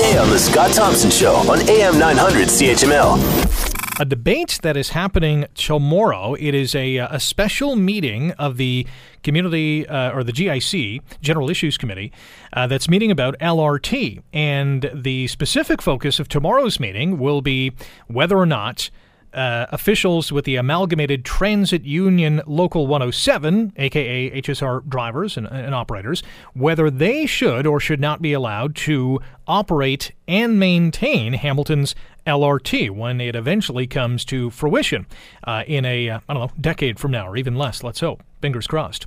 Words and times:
weekday 0.00 0.18
on 0.18 0.30
The 0.30 0.38
Scott 0.38 0.72
Thompson 0.72 1.10
Show 1.10 1.34
on 1.50 1.60
AM 1.68 1.98
900 1.98 2.48
CHML 2.48 4.00
a 4.00 4.04
debate 4.06 4.60
that 4.62 4.78
is 4.78 4.90
happening 4.90 5.44
tomorrow. 5.54 6.32
It 6.32 6.54
is 6.54 6.74
a, 6.74 6.96
a 6.96 7.20
special 7.20 7.76
meeting 7.76 8.30
of 8.32 8.56
the 8.56 8.86
community 9.22 9.86
uh, 9.86 10.12
or 10.12 10.24
the 10.24 10.32
GIC 10.32 11.02
General 11.20 11.50
Issues 11.50 11.76
Committee 11.76 12.10
uh, 12.54 12.66
that's 12.66 12.88
meeting 12.88 13.10
about 13.10 13.38
LRT, 13.40 14.22
and 14.32 14.90
the 14.94 15.26
specific 15.26 15.82
focus 15.82 16.18
of 16.18 16.28
tomorrow's 16.28 16.80
meeting 16.80 17.18
will 17.18 17.42
be 17.42 17.72
whether 18.06 18.38
or 18.38 18.46
not 18.46 18.88
uh, 19.32 19.66
officials 19.70 20.32
with 20.32 20.44
the 20.44 20.56
Amalgamated 20.56 21.24
Transit 21.24 21.84
Union 21.84 22.42
Local 22.46 22.86
107, 22.86 23.72
aka 23.76 24.42
HSR 24.42 24.88
drivers 24.88 25.36
and, 25.36 25.46
and, 25.46 25.74
operators, 25.74 26.22
whether 26.54 26.90
they 26.90 27.26
should 27.26 27.66
or 27.66 27.80
should 27.80 28.00
not 28.00 28.20
be 28.20 28.32
allowed 28.32 28.74
to 28.76 29.20
operate 29.46 30.12
and 30.26 30.58
maintain 30.58 31.34
Hamilton's 31.34 31.94
LRT 32.26 32.90
when 32.90 33.20
it 33.20 33.34
eventually 33.34 33.86
comes 33.86 34.24
to 34.26 34.50
fruition 34.50 35.06
uh, 35.44 35.64
in 35.66 35.84
a, 35.84 36.10
uh, 36.10 36.20
I 36.28 36.34
don't 36.34 36.42
know, 36.42 36.52
decade 36.60 36.98
from 36.98 37.12
now 37.12 37.28
or 37.28 37.36
even 37.36 37.56
less, 37.56 37.82
let's 37.82 38.00
hope. 38.00 38.22
Fingers 38.40 38.66
crossed. 38.66 39.06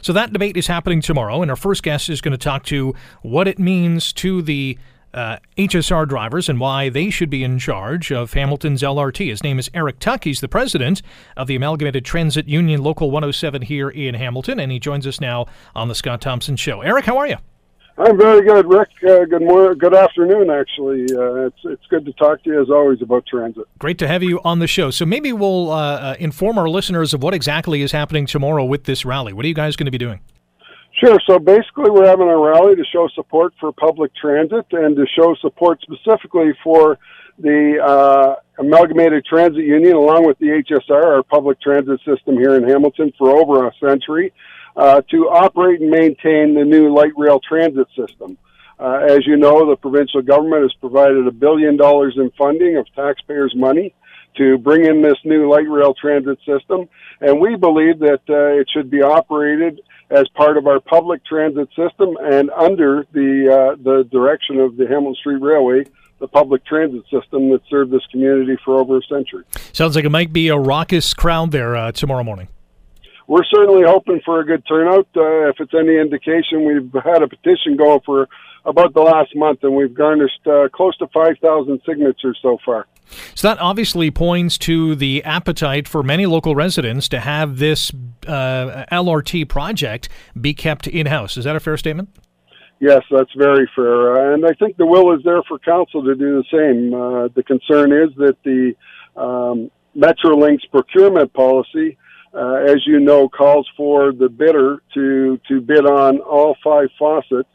So 0.00 0.12
that 0.12 0.32
debate 0.32 0.56
is 0.56 0.66
happening 0.66 1.00
tomorrow, 1.00 1.42
and 1.42 1.50
our 1.50 1.56
first 1.56 1.82
guest 1.82 2.08
is 2.08 2.20
going 2.20 2.32
to 2.32 2.38
talk 2.38 2.64
to 2.64 2.94
what 3.22 3.46
it 3.46 3.58
means 3.58 4.12
to 4.14 4.40
the 4.42 4.78
uh, 5.14 5.38
HSR 5.56 6.08
drivers 6.08 6.48
and 6.48 6.60
why 6.60 6.88
they 6.88 7.10
should 7.10 7.30
be 7.30 7.42
in 7.42 7.58
charge 7.58 8.12
of 8.12 8.32
Hamilton's 8.32 8.82
LRT. 8.82 9.28
His 9.28 9.42
name 9.42 9.58
is 9.58 9.70
Eric 9.72 9.98
Tuck. 9.98 10.24
He's 10.24 10.40
the 10.40 10.48
president 10.48 11.02
of 11.36 11.46
the 11.46 11.56
Amalgamated 11.56 12.04
Transit 12.04 12.48
Union 12.48 12.82
Local 12.82 13.10
107 13.10 13.62
here 13.62 13.88
in 13.88 14.14
Hamilton, 14.14 14.60
and 14.60 14.70
he 14.70 14.78
joins 14.78 15.06
us 15.06 15.20
now 15.20 15.46
on 15.74 15.88
the 15.88 15.94
Scott 15.94 16.20
Thompson 16.20 16.56
Show. 16.56 16.82
Eric, 16.82 17.06
how 17.06 17.16
are 17.16 17.26
you? 17.26 17.36
I'm 17.98 18.18
very 18.18 18.46
good, 18.46 18.66
Rick. 18.66 18.90
Uh, 19.02 19.24
good 19.24 19.40
morning, 19.40 19.78
good 19.78 19.94
afternoon. 19.94 20.50
Actually, 20.50 21.06
uh, 21.16 21.46
it's 21.46 21.58
it's 21.64 21.86
good 21.88 22.04
to 22.04 22.12
talk 22.12 22.42
to 22.42 22.50
you 22.50 22.60
as 22.60 22.68
always 22.68 23.00
about 23.00 23.24
transit. 23.26 23.64
Great 23.78 23.96
to 23.98 24.06
have 24.06 24.22
you 24.22 24.38
on 24.44 24.58
the 24.58 24.66
show. 24.66 24.90
So 24.90 25.06
maybe 25.06 25.32
we'll 25.32 25.70
uh, 25.70 25.96
uh 25.96 26.16
inform 26.18 26.58
our 26.58 26.68
listeners 26.68 27.14
of 27.14 27.22
what 27.22 27.32
exactly 27.32 27.80
is 27.80 27.92
happening 27.92 28.26
tomorrow 28.26 28.66
with 28.66 28.84
this 28.84 29.06
rally. 29.06 29.32
What 29.32 29.46
are 29.46 29.48
you 29.48 29.54
guys 29.54 29.76
going 29.76 29.86
to 29.86 29.90
be 29.90 29.96
doing? 29.96 30.20
Sure. 30.98 31.18
So 31.26 31.38
basically, 31.38 31.90
we're 31.90 32.06
having 32.06 32.28
a 32.28 32.36
rally 32.36 32.74
to 32.74 32.84
show 32.84 33.06
support 33.14 33.52
for 33.60 33.70
public 33.70 34.14
transit 34.14 34.64
and 34.72 34.96
to 34.96 35.06
show 35.06 35.34
support 35.42 35.80
specifically 35.82 36.52
for 36.64 36.98
the 37.38 37.78
uh, 37.84 38.36
Amalgamated 38.58 39.26
Transit 39.26 39.62
Union, 39.62 39.94
along 39.94 40.26
with 40.26 40.38
the 40.38 40.46
HSR, 40.46 41.04
our 41.16 41.22
public 41.22 41.60
transit 41.60 42.00
system 42.00 42.38
here 42.38 42.56
in 42.56 42.66
Hamilton, 42.66 43.12
for 43.18 43.36
over 43.36 43.66
a 43.66 43.72
century, 43.78 44.32
uh, 44.74 45.02
to 45.10 45.28
operate 45.28 45.82
and 45.82 45.90
maintain 45.90 46.54
the 46.54 46.64
new 46.64 46.94
light 46.94 47.12
rail 47.14 47.40
transit 47.46 47.88
system. 47.94 48.38
Uh, 48.78 49.00
as 49.06 49.26
you 49.26 49.36
know, 49.36 49.68
the 49.68 49.76
provincial 49.76 50.22
government 50.22 50.62
has 50.62 50.72
provided 50.80 51.26
a 51.26 51.30
billion 51.30 51.76
dollars 51.76 52.14
in 52.16 52.30
funding 52.38 52.78
of 52.78 52.86
taxpayers' 52.94 53.54
money 53.54 53.94
to 54.36 54.58
bring 54.58 54.84
in 54.84 55.02
this 55.02 55.18
new 55.24 55.50
light 55.50 55.68
rail 55.68 55.94
transit 55.94 56.38
system, 56.46 56.88
and 57.20 57.40
we 57.40 57.56
believe 57.56 57.98
that 58.00 58.20
uh, 58.28 58.60
it 58.60 58.68
should 58.72 58.90
be 58.90 59.02
operated 59.02 59.80
as 60.10 60.28
part 60.34 60.56
of 60.56 60.66
our 60.66 60.80
public 60.80 61.24
transit 61.24 61.68
system 61.70 62.16
and 62.22 62.50
under 62.50 63.04
the 63.12 63.48
uh, 63.50 63.82
the 63.82 64.04
direction 64.04 64.60
of 64.60 64.76
the 64.76 64.86
Hamilton 64.86 65.14
Street 65.16 65.42
Railway, 65.42 65.84
the 66.20 66.28
public 66.28 66.64
transit 66.64 67.02
system 67.04 67.50
that 67.50 67.60
served 67.68 67.90
this 67.90 68.06
community 68.10 68.56
for 68.64 68.78
over 68.78 68.98
a 68.98 69.02
century. 69.02 69.44
Sounds 69.72 69.96
like 69.96 70.04
it 70.04 70.10
might 70.10 70.32
be 70.32 70.48
a 70.48 70.58
raucous 70.58 71.12
crowd 71.14 71.50
there 71.50 71.76
uh, 71.76 71.92
tomorrow 71.92 72.24
morning. 72.24 72.48
We're 73.28 73.44
certainly 73.44 73.82
hoping 73.84 74.20
for 74.24 74.40
a 74.40 74.44
good 74.44 74.64
turnout. 74.68 75.08
Uh, 75.16 75.48
if 75.48 75.56
it's 75.58 75.74
any 75.74 75.96
indication, 75.96 76.64
we've 76.64 76.92
had 77.02 77.22
a 77.22 77.28
petition 77.28 77.76
going 77.76 78.00
for 78.06 78.28
about 78.64 78.94
the 78.94 79.00
last 79.00 79.34
month, 79.34 79.64
and 79.64 79.74
we've 79.74 79.92
garnished 79.92 80.46
uh, 80.46 80.68
close 80.72 80.96
to 80.98 81.08
5,000 81.08 81.80
signatures 81.84 82.38
so 82.40 82.58
far. 82.64 82.86
So 83.34 83.48
that 83.48 83.58
obviously 83.60 84.10
points 84.10 84.58
to 84.58 84.94
the 84.94 85.22
appetite 85.24 85.88
for 85.88 86.02
many 86.02 86.26
local 86.26 86.54
residents 86.54 87.08
to 87.10 87.20
have 87.20 87.58
this 87.58 87.92
uh, 88.26 88.84
LRT 88.90 89.48
project 89.48 90.08
be 90.40 90.54
kept 90.54 90.86
in 90.86 91.06
house. 91.06 91.36
Is 91.36 91.44
that 91.44 91.56
a 91.56 91.60
fair 91.60 91.76
statement? 91.76 92.10
Yes, 92.78 93.02
that's 93.10 93.32
very 93.36 93.68
fair. 93.74 94.30
Uh, 94.30 94.34
and 94.34 94.44
I 94.44 94.52
think 94.52 94.76
the 94.76 94.86
will 94.86 95.14
is 95.14 95.22
there 95.24 95.42
for 95.48 95.58
council 95.58 96.02
to 96.04 96.14
do 96.14 96.42
the 96.42 96.44
same. 96.52 96.92
Uh, 96.92 97.28
the 97.34 97.42
concern 97.42 97.92
is 97.92 98.14
that 98.16 98.36
the 98.44 98.74
um, 99.18 99.70
Metrolinx 99.96 100.58
procurement 100.70 101.32
policy, 101.32 101.96
uh, 102.34 102.64
as 102.66 102.86
you 102.86 103.00
know, 103.00 103.28
calls 103.28 103.66
for 103.76 104.12
the 104.12 104.28
bidder 104.28 104.82
to, 104.92 105.40
to 105.48 105.60
bid 105.60 105.86
on 105.86 106.18
all 106.18 106.56
five 106.62 106.88
faucets 106.98 107.48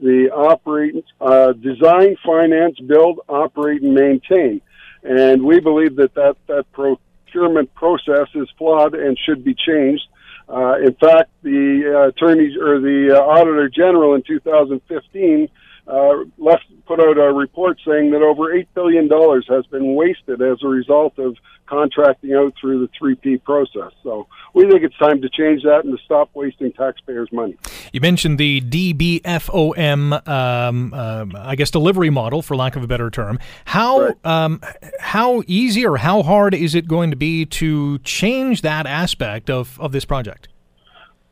the 0.00 0.28
operate, 0.34 1.04
uh, 1.20 1.52
design, 1.52 2.16
finance, 2.26 2.76
build, 2.86 3.20
operate, 3.28 3.82
and 3.82 3.94
maintain. 3.94 4.60
And 5.04 5.44
we 5.44 5.60
believe 5.60 5.96
that 5.96 6.14
that, 6.14 6.36
that 6.46 6.64
procurement 6.72 7.72
process 7.74 8.28
is 8.34 8.48
flawed 8.56 8.94
and 8.94 9.18
should 9.18 9.44
be 9.44 9.54
changed. 9.54 10.04
Uh, 10.48 10.78
in 10.78 10.94
fact, 10.94 11.30
the 11.42 11.92
uh, 11.94 12.08
attorneys 12.08 12.56
or 12.56 12.80
the 12.80 13.16
uh, 13.16 13.22
auditor 13.22 13.68
general 13.68 14.14
in 14.14 14.22
2015 14.22 15.48
uh, 15.86 16.24
left 16.38 16.64
put 16.86 17.00
out 17.00 17.18
a 17.18 17.32
report 17.32 17.78
saying 17.86 18.10
that 18.10 18.22
over 18.22 18.54
eight 18.54 18.68
billion 18.74 19.08
dollars 19.08 19.46
has 19.48 19.66
been 19.66 19.94
wasted 19.94 20.40
as 20.42 20.58
a 20.62 20.68
result 20.68 21.18
of 21.18 21.36
contracting 21.66 22.34
out 22.34 22.52
through 22.60 22.86
the 22.86 22.88
3P 23.00 23.42
process. 23.42 23.90
So 24.02 24.26
we 24.52 24.68
think 24.68 24.82
it's 24.82 24.96
time 24.98 25.22
to 25.22 25.28
change 25.30 25.62
that 25.62 25.84
and 25.84 25.96
to 25.96 26.04
stop 26.04 26.30
wasting 26.34 26.72
taxpayers' 26.72 27.30
money. 27.32 27.56
You 27.92 28.00
mentioned 28.00 28.38
the 28.38 28.60
DBFOM, 28.60 30.28
um, 30.28 30.94
uh, 30.94 31.26
I 31.38 31.56
guess, 31.56 31.70
delivery 31.70 32.10
model, 32.10 32.42
for 32.42 32.56
lack 32.56 32.76
of 32.76 32.82
a 32.82 32.86
better 32.86 33.10
term. 33.10 33.38
How 33.64 34.00
right. 34.00 34.26
um, 34.26 34.60
how 35.00 35.42
easy 35.46 35.86
or 35.86 35.96
how 35.96 36.22
hard 36.22 36.54
is 36.54 36.74
it 36.74 36.86
going 36.86 37.10
to 37.10 37.16
be 37.16 37.46
to 37.46 37.98
change 38.00 38.62
that 38.62 38.86
aspect 38.86 39.48
of, 39.48 39.80
of 39.80 39.92
this 39.92 40.04
project? 40.04 40.48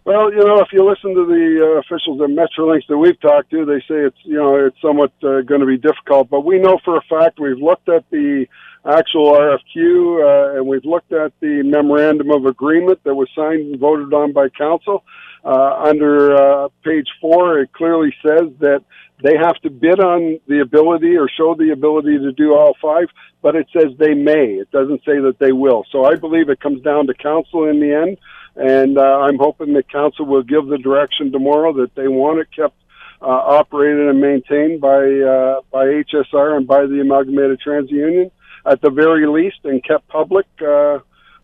Well, 0.05 0.33
you 0.33 0.45
know, 0.45 0.59
if 0.59 0.69
you 0.73 0.85
listen 0.85 1.15
to 1.15 1.27
the 1.27 1.61
uh, 1.63 1.79
officials 1.79 2.21
at 2.21 2.29
Metrolinx 2.29 2.89
that 2.89 2.99
we've 2.99 3.21
talked 3.21 3.51
to, 3.51 3.65
they 3.65 3.79
say 3.81 4.03
it's 4.03 4.19
you 4.25 4.37
know 4.37 4.57
it's 4.57 4.81
somewhat 4.83 5.13
uh, 5.23 5.43
going 5.43 5.61
to 5.61 5.67
be 5.67 5.79
difficult. 5.79 6.29
But 6.29 6.41
we 6.41 6.59
know 6.59 6.79
for 6.85 6.97
a 6.97 7.03
fact 7.03 7.39
we've 7.39 7.59
looked 7.59 7.89
at 7.89 8.05
the 8.11 8.47
actual 8.85 9.33
RFQ 9.33 10.57
uh, 10.57 10.57
and 10.57 10.67
we've 10.67 10.85
looked 10.85 11.13
at 11.13 11.33
the 11.39 11.63
memorandum 11.63 12.33
of 12.33 12.47
agreement 12.47 12.99
that 13.05 13.15
was 13.15 13.29
signed 13.37 13.61
and 13.61 13.79
voted 13.79 14.13
on 14.13 14.33
by 14.33 14.49
council. 14.49 15.05
Uh, 15.45 15.85
under 15.87 16.35
uh, 16.35 16.69
page 16.85 17.09
four, 17.21 17.61
it 17.61 17.73
clearly 17.73 18.13
says 18.23 18.49
that 18.59 18.83
they 19.23 19.37
have 19.37 19.57
to 19.63 19.71
bid 19.71 20.01
on 20.01 20.41
the 20.49 20.61
ability 20.61 21.17
or 21.17 21.29
show 21.29 21.55
the 21.55 21.71
ability 21.73 22.19
to 22.19 22.33
do 22.33 22.55
all 22.55 22.77
five, 22.81 23.07
but 23.41 23.55
it 23.57 23.67
says 23.73 23.93
they 23.99 24.15
may. 24.15 24.55
It 24.55 24.71
doesn't 24.71 25.01
say 25.05 25.21
that 25.21 25.37
they 25.39 25.53
will. 25.53 25.85
So 25.91 26.05
I 26.05 26.17
believe 26.17 26.49
it 26.49 26.61
comes 26.61 26.83
down 26.83 27.07
to 27.07 27.15
council 27.15 27.69
in 27.69 27.81
the 27.81 27.93
end 27.95 28.19
and 28.57 28.99
uh, 28.99 29.01
I'm 29.01 29.39
hoping 29.39 29.75
that 29.75 29.91
council 29.91 30.27
will 30.27 30.43
give 30.43 30.67
the 30.67 30.79
direction 30.79 31.33
tomorrow 31.33 31.73
that 31.75 31.95
they 31.95 32.09
want 32.09 32.41
it 32.41 32.49
kept 32.55 32.75
uh, 33.21 33.27
operated 33.27 34.09
and 34.09 34.21
maintained 34.21 34.81
by 34.81 34.99
uh, 34.99 35.61
by 35.71 35.87
HSR 35.87 36.57
and 36.57 36.67
by 36.67 36.87
the 36.87 37.01
Amalgamated 37.01 37.61
Transit 37.61 37.93
Union 37.93 38.31
at 38.67 38.81
the 38.81 38.91
very 38.91 39.27
least, 39.27 39.59
and 39.65 39.83
kept 39.83 40.07
public 40.09 40.47
uh, 40.61 40.99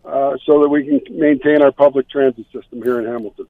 uh, 0.09 0.37
so 0.45 0.61
that 0.61 0.69
we 0.69 0.85
can 0.85 1.01
maintain 1.17 1.61
our 1.61 1.71
public 1.71 2.09
transit 2.09 2.45
system 2.51 2.81
here 2.81 2.99
in 2.99 3.05
Hamilton. 3.05 3.47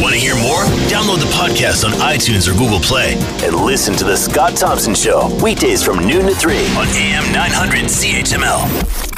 Want 0.00 0.14
to 0.14 0.20
hear 0.20 0.34
more? 0.36 0.62
Download 0.88 1.18
the 1.18 1.30
podcast 1.34 1.84
on 1.84 1.92
iTunes 2.00 2.48
or 2.48 2.52
Google 2.58 2.80
Play 2.80 3.14
and 3.44 3.54
listen 3.54 3.94
to 3.96 4.04
the 4.04 4.16
Scott 4.16 4.56
Thompson 4.56 4.94
Show 4.94 5.28
weekdays 5.42 5.82
from 5.82 6.06
noon 6.06 6.26
to 6.26 6.34
three 6.34 6.66
on 6.76 6.86
AM 6.88 7.32
900 7.32 7.84
CHML. 7.84 9.09